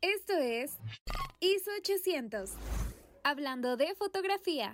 [0.00, 0.78] Esto es
[1.40, 2.50] ISO 800,
[3.24, 4.72] hablando de fotografía.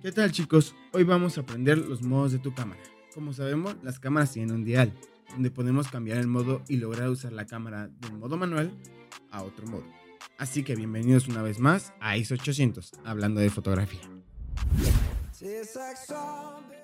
[0.00, 0.74] ¿Qué tal chicos?
[0.94, 2.80] Hoy vamos a aprender los modos de tu cámara.
[3.12, 4.94] Como sabemos, las cámaras tienen un dial,
[5.28, 8.70] donde podemos cambiar el modo y lograr usar la cámara de un modo manual
[9.30, 9.84] a otro modo.
[10.38, 14.00] Así que bienvenidos una vez más a ISO 800, hablando de fotografía.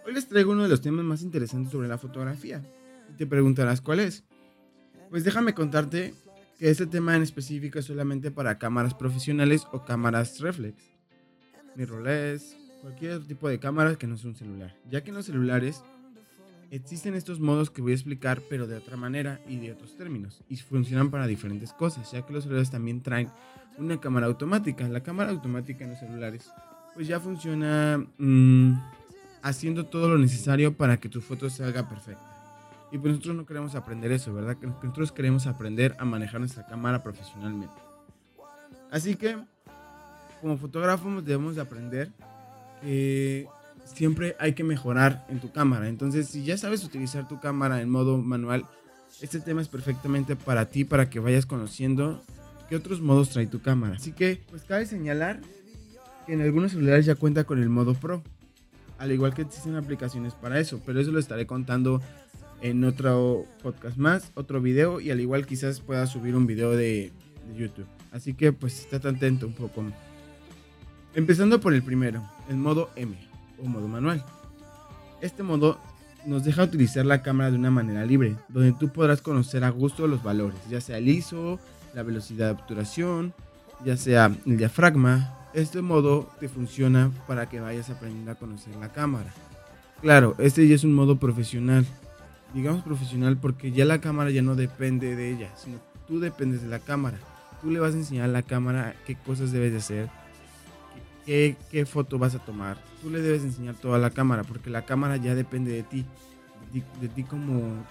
[0.04, 2.62] Hoy les traigo uno de los temas más interesantes sobre la fotografía.
[3.16, 4.24] Te preguntarás cuál es.
[5.10, 6.14] Pues déjame contarte
[6.58, 10.82] que este tema en específico es solamente para cámaras profesionales o cámaras reflex,
[11.76, 14.74] mirrorless, cualquier tipo de cámara que no sea un celular.
[14.90, 15.82] Ya que en los celulares
[16.70, 20.42] existen estos modos que voy a explicar, pero de otra manera y de otros términos,
[20.48, 23.28] y funcionan para diferentes cosas, ya que los celulares también traen
[23.78, 24.88] una cámara automática.
[24.88, 26.50] La cámara automática en los celulares,
[26.94, 28.72] pues ya funciona mmm,
[29.42, 32.31] haciendo todo lo necesario para que tu foto salga perfecta.
[32.92, 34.56] Y pues nosotros no queremos aprender eso, ¿verdad?
[34.60, 37.74] Nosotros queremos aprender a manejar nuestra cámara profesionalmente.
[38.90, 39.38] Así que,
[40.42, 42.10] como fotógrafos debemos de aprender
[42.82, 43.48] que
[43.84, 45.88] siempre hay que mejorar en tu cámara.
[45.88, 48.66] Entonces, si ya sabes utilizar tu cámara en modo manual,
[49.22, 52.22] este tema es perfectamente para ti, para que vayas conociendo
[52.68, 53.96] qué otros modos trae tu cámara.
[53.96, 55.40] Así que, pues cabe señalar
[56.26, 58.22] que en algunos celulares ya cuenta con el modo Pro.
[58.98, 62.02] Al igual que existen aplicaciones para eso, pero eso lo estaré contando
[62.62, 67.12] en otro podcast más, otro video y al igual quizás pueda subir un video de,
[67.56, 67.86] YouTube.
[68.12, 69.84] Así que pues estate atento un poco.
[71.12, 73.14] Empezando por el primero, el modo M
[73.60, 74.24] o modo manual.
[75.20, 75.78] Este modo
[76.24, 80.06] nos deja utilizar la cámara de una manera libre, donde tú podrás conocer a gusto
[80.06, 81.58] los valores, ya sea el ISO,
[81.94, 83.34] la velocidad de obturación,
[83.84, 85.36] ya sea el diafragma.
[85.52, 89.34] Este modo te funciona para que vayas aprendiendo a conocer la cámara.
[90.00, 91.84] Claro, este ya es un modo profesional.
[92.54, 96.68] Digamos profesional porque ya la cámara ya no depende de ella, sino tú dependes de
[96.68, 97.18] la cámara.
[97.60, 100.10] Tú le vas a enseñar a la cámara qué cosas debes de hacer,
[101.24, 102.76] qué, qué foto vas a tomar.
[103.00, 106.04] Tú le debes enseñar toda la cámara porque la cámara ya depende de ti,
[106.72, 107.84] de de ti como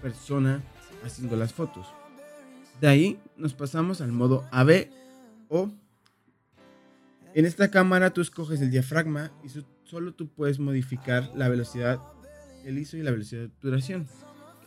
[0.00, 0.62] persona
[1.04, 1.86] haciendo las fotos.
[2.80, 4.88] De ahí nos pasamos al modo AB
[5.48, 5.70] o
[7.34, 9.48] en esta cámara tú escoges el diafragma y
[9.84, 12.00] solo tú puedes modificar la velocidad,
[12.68, 14.06] el ISO y la velocidad de obturación.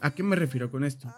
[0.02, 1.14] ¿A qué me refiero con esto?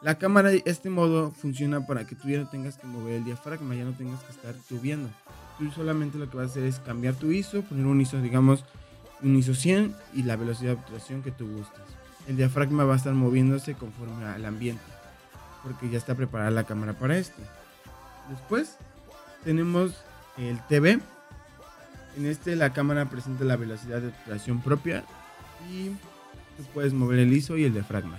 [0.00, 3.74] La cámara, este modo funciona para que tú ya no tengas que mover el diafragma,
[3.74, 5.10] ya no tengas que estar tubiendo.
[5.58, 8.64] Tú solamente lo que vas a hacer es cambiar tu ISO, poner un ISO, digamos,
[9.22, 11.82] un ISO 100 y la velocidad de obturación que tú gustes.
[12.26, 14.82] El diafragma va a estar moviéndose conforme al ambiente,
[15.62, 17.40] porque ya está preparada la cámara para esto.
[18.30, 18.78] Después
[19.44, 20.02] tenemos
[20.38, 20.98] el TV.
[22.16, 25.04] En este la cámara presenta la velocidad de obturación propia
[25.70, 25.92] y
[26.74, 28.18] puedes mover el ISO y el diafragma.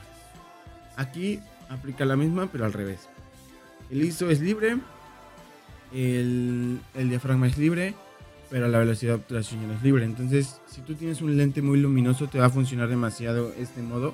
[0.95, 1.39] Aquí
[1.69, 3.09] aplica la misma pero al revés.
[3.89, 4.77] El ISO es libre,
[5.93, 7.93] el, el, diafragma es libre,
[8.49, 10.05] pero la velocidad de obturación es libre.
[10.05, 14.13] Entonces, si tú tienes un lente muy luminoso, te va a funcionar demasiado este modo.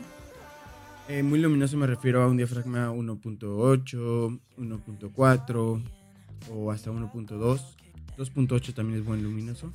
[1.07, 5.83] Eh, muy luminoso me refiero a un diafragma 1.8, 1.4
[6.51, 7.61] o hasta 1.2.
[8.15, 9.71] 2.8 también es buen luminoso.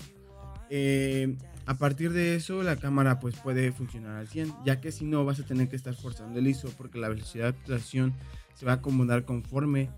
[0.71, 5.04] Eh, a partir de eso la cámara pues puede funcionar al 100, ya que si
[5.04, 8.14] no vas a tener que estar forzando el ISO porque la velocidad de obturación
[8.54, 9.91] se va a acomodar conforme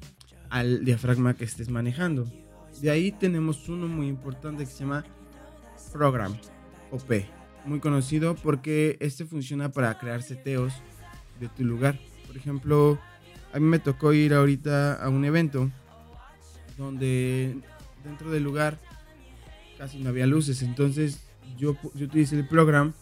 [0.49, 2.31] al diafragma que estés manejando.
[2.81, 5.04] De ahí tenemos uno muy importante que se llama
[5.93, 6.37] Program
[6.93, 7.10] OP,
[7.65, 10.72] muy conocido porque este funciona para crear seteos
[11.41, 11.98] de tu lugar.
[12.27, 12.98] Por ejemplo,
[13.53, 15.71] a mí me tocó ir ahorita a un evento
[16.78, 17.56] donde
[18.04, 18.78] dentro del lugar
[19.78, 20.62] casi no había luces.
[20.62, 21.25] Entonces
[21.59, 22.93] yo, utilicé el programa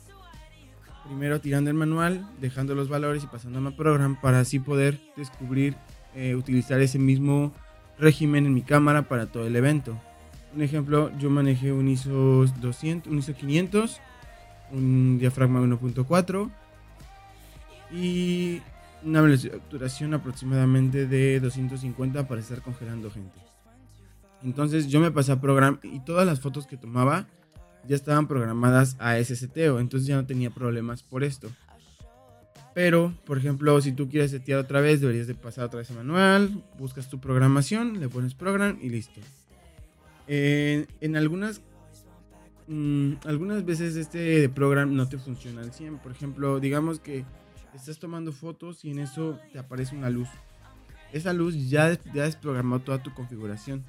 [1.04, 5.76] primero tirando el manual, dejando los valores y pasándome al programa para así poder descubrir,
[6.14, 7.52] eh, utilizar ese mismo
[7.98, 10.00] régimen en mi cámara para todo el evento.
[10.54, 14.00] Un ejemplo, yo manejé un ISO 200, un ISO 500,
[14.72, 16.50] un diafragma 1.4
[17.92, 18.62] y
[19.04, 23.38] una obturación aproximadamente de 250 para estar congelando gente.
[24.42, 27.26] Entonces yo me pasé a programa y todas las fotos que tomaba
[27.86, 31.50] ya estaban programadas a ese seteo, entonces ya no tenía problemas por esto.
[32.74, 35.94] Pero, por ejemplo, si tú quieres setear otra vez, deberías de pasar otra vez a
[35.94, 39.20] manual, buscas tu programación, le pones program y listo.
[40.26, 41.60] En algunas
[42.66, 45.98] mmm, algunas veces este program no te funciona al 100.
[45.98, 47.24] Por ejemplo, digamos que
[47.74, 50.28] estás tomando fotos y en eso te aparece una luz.
[51.12, 53.84] Esa luz ya, ya desprogramó toda tu configuración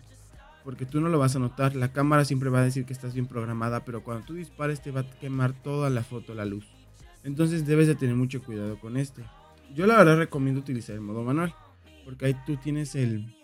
[0.66, 1.76] porque tú no lo vas a notar.
[1.76, 4.92] La cámara siempre va a decir que estás bien programada, pero cuando tú dispares te
[4.92, 6.66] va a quemar toda la foto, la luz.
[7.24, 9.24] Entonces debes de tener mucho cuidado con este.
[9.74, 11.54] Yo la verdad recomiendo utilizar el modo manual,
[12.04, 13.36] porque ahí tú tienes el,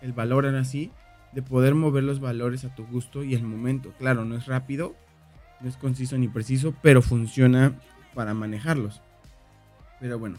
[0.00, 0.92] el valor en así
[1.32, 3.92] de poder mover los valores a tu gusto y el momento.
[3.98, 4.94] Claro, no es rápido,
[5.60, 7.74] no es conciso ni preciso, pero funciona
[8.14, 9.02] para manejarlos.
[10.00, 10.38] Pero bueno,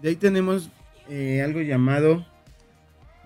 [0.00, 0.68] de ahí tenemos
[1.08, 2.26] eh, algo llamado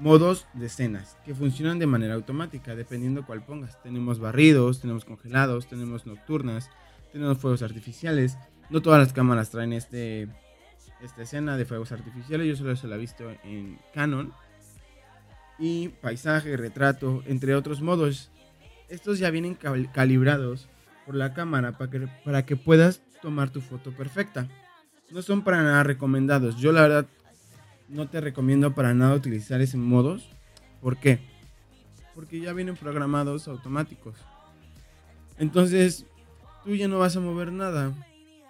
[0.00, 3.80] modos de escenas que funcionan de manera automática dependiendo cuál pongas.
[3.82, 6.70] Tenemos barridos, tenemos congelados, tenemos nocturnas,
[7.12, 8.38] tenemos fuegos artificiales.
[8.70, 10.28] No todas las cámaras traen este,
[11.02, 14.32] esta escena de fuegos artificiales, yo solo se la he visto en Canon.
[15.58, 18.30] Y paisaje, retrato, entre otros modos.
[18.88, 19.56] Estos ya vienen
[19.92, 20.68] calibrados
[21.04, 24.48] por la cámara para que, para que puedas tomar tu foto perfecta.
[25.10, 26.56] No son para nada recomendados.
[26.56, 27.06] Yo la verdad
[27.90, 30.28] no te recomiendo para nada utilizar esos modos.
[30.80, 31.18] ¿Por qué?
[32.14, 34.14] Porque ya vienen programados automáticos.
[35.38, 36.06] Entonces,
[36.64, 37.92] tú ya no vas a mover nada.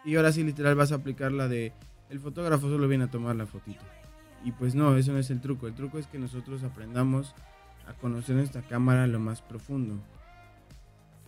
[0.04, 1.72] Y ahora sí, literal, vas a aplicar la de
[2.10, 3.84] el fotógrafo solo viene a tomar la fotito.
[4.44, 5.68] Y pues no, eso no es el truco.
[5.68, 7.34] El truco es que nosotros aprendamos
[7.86, 10.00] a conocer nuestra cámara lo más profundo.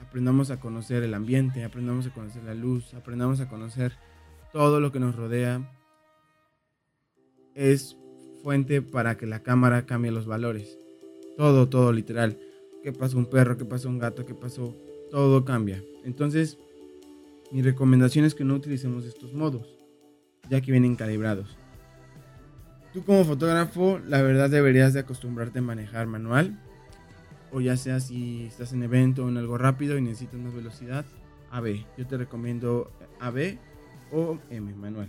[0.00, 3.92] Aprendamos a conocer el ambiente, aprendamos a conocer la luz, aprendamos a conocer
[4.52, 5.70] todo lo que nos rodea.
[7.54, 7.96] Es
[8.42, 10.78] fuente para que la cámara cambie los valores.
[11.36, 12.38] Todo, todo literal.
[12.82, 13.56] ¿Qué pasó un perro?
[13.56, 14.26] ¿Qué pasó un gato?
[14.26, 14.76] ¿Qué pasó?
[15.10, 15.82] Todo cambia.
[16.04, 16.58] Entonces,
[17.52, 19.66] mi recomendación es que no utilicemos estos modos,
[20.50, 21.56] ya que vienen calibrados.
[22.92, 26.58] Tú como fotógrafo, la verdad deberías de acostumbrarte a manejar manual,
[27.50, 31.04] o ya sea si estás en evento o en algo rápido y necesitas más velocidad,
[31.50, 31.84] AB.
[31.96, 32.90] Yo te recomiendo
[33.20, 33.58] AB
[34.10, 35.08] o M, manual.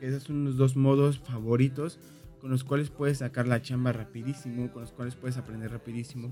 [0.00, 1.98] esos son los dos modos favoritos
[2.44, 6.30] con los cuales puedes sacar la chamba rapidísimo, con los cuales puedes aprender rapidísimo.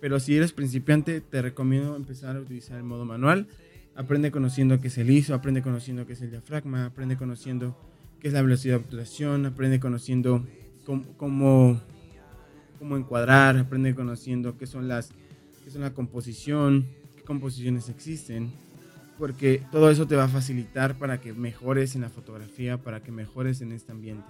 [0.00, 3.46] Pero si eres principiante, te recomiendo empezar a utilizar el modo manual.
[3.94, 7.78] Aprende conociendo qué es el ISO, aprende conociendo qué es el diafragma, aprende conociendo
[8.18, 10.44] qué es la velocidad de obturación, aprende conociendo
[10.84, 11.80] cómo,
[12.80, 15.12] cómo, encuadrar, aprende conociendo qué son las
[15.62, 18.50] qué son la composición, qué composiciones existen,
[19.16, 23.12] porque todo eso te va a facilitar para que mejores en la fotografía, para que
[23.12, 24.26] mejores en este ambiente.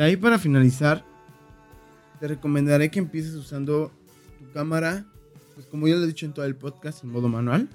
[0.00, 1.04] De ahí para finalizar,
[2.20, 3.92] te recomendaré que empieces usando
[4.38, 5.04] tu cámara,
[5.54, 7.68] pues como ya lo he dicho en todo el podcast, en modo manual.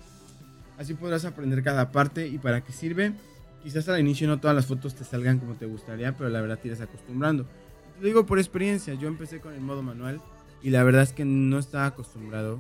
[0.79, 3.13] Así podrás aprender cada parte y para qué sirve.
[3.61, 6.57] Quizás al inicio no todas las fotos te salgan como te gustaría, pero la verdad
[6.57, 7.43] te irás acostumbrando.
[7.43, 10.19] Te lo digo por experiencia, yo empecé con el modo manual
[10.63, 12.57] y la verdad es que no estaba acostumbrado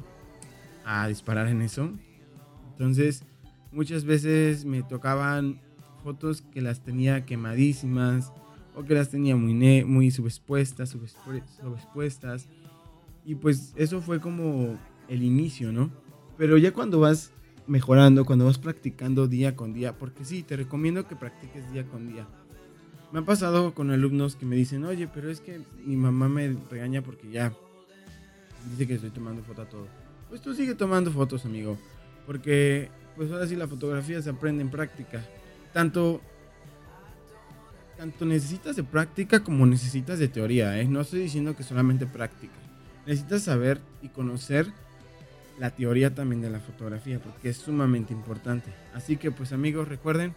[0.85, 1.89] a disparar en eso.
[2.73, 3.23] Entonces,
[3.71, 5.59] muchas veces me tocaban
[6.03, 8.31] fotos que las tenía quemadísimas,
[8.75, 12.47] o que las tenía muy, muy subexpuestas, subexpuestas.
[13.25, 14.77] Y pues eso fue como
[15.07, 15.89] el inicio, ¿no?
[16.37, 17.31] Pero ya cuando vas
[17.67, 22.07] mejorando, cuando vas practicando día con día, porque sí, te recomiendo que practiques día con
[22.07, 22.27] día.
[23.11, 26.55] Me ha pasado con alumnos que me dicen, oye, pero es que mi mamá me
[26.69, 27.53] regaña porque ya
[28.71, 29.87] dice que estoy tomando foto a todo.
[30.29, 31.77] Pues tú sigue tomando fotos, amigo,
[32.25, 35.23] porque pues ahora sí la fotografía se aprende en práctica.
[35.71, 36.21] Tanto
[37.97, 40.85] tanto necesitas de práctica como necesitas de teoría, ¿eh?
[40.85, 42.53] No estoy diciendo que solamente práctica.
[43.05, 44.67] Necesitas saber y conocer
[45.59, 48.73] la teoría también de la fotografía, porque es sumamente importante.
[48.93, 50.33] Así que pues amigos, recuerden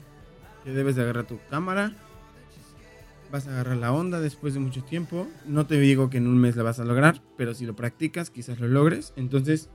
[0.64, 1.92] que debes de agarrar tu cámara,
[3.33, 5.26] vas a agarrar la onda después de mucho tiempo.
[5.47, 8.30] No te digo que en un mes la vas a lograr, pero si lo practicas
[8.30, 9.12] quizás lo logres.
[9.16, 9.68] Entonces,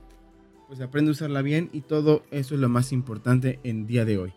[0.68, 4.18] pues aprende a usarla bien y todo eso es lo más importante en día de
[4.18, 4.32] hoy.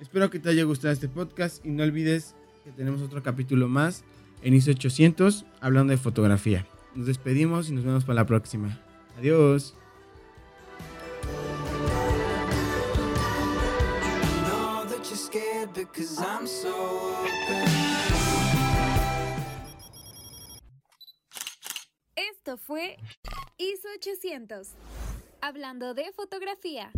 [0.00, 2.36] Espero que te haya gustado este podcast y no olvides
[2.76, 4.04] tenemos otro capítulo más
[4.42, 6.66] en ISO 800 hablando de fotografía.
[6.94, 8.80] Nos despedimos y nos vemos para la próxima.
[9.18, 9.74] Adiós.
[22.16, 22.96] Esto fue
[23.58, 24.68] ISO 800,
[25.40, 26.90] hablando de fotografía.